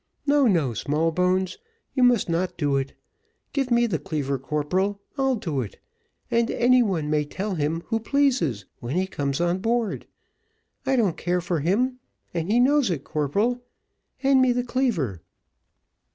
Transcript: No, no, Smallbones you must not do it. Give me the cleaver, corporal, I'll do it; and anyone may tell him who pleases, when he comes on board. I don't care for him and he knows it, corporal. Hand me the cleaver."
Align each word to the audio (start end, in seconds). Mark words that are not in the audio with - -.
No, 0.25 0.47
no, 0.47 0.73
Smallbones 0.73 1.59
you 1.93 2.01
must 2.01 2.27
not 2.27 2.57
do 2.57 2.75
it. 2.75 2.93
Give 3.53 3.69
me 3.69 3.85
the 3.85 3.99
cleaver, 3.99 4.39
corporal, 4.39 4.99
I'll 5.15 5.35
do 5.35 5.61
it; 5.61 5.79
and 6.31 6.49
anyone 6.49 7.07
may 7.07 7.23
tell 7.23 7.53
him 7.53 7.81
who 7.89 7.99
pleases, 7.99 8.65
when 8.79 8.95
he 8.95 9.05
comes 9.05 9.39
on 9.39 9.59
board. 9.59 10.07
I 10.87 10.95
don't 10.95 11.17
care 11.17 11.39
for 11.39 11.59
him 11.59 11.99
and 12.33 12.51
he 12.51 12.59
knows 12.59 12.89
it, 12.89 13.03
corporal. 13.03 13.61
Hand 14.17 14.41
me 14.41 14.51
the 14.53 14.63
cleaver." 14.63 15.21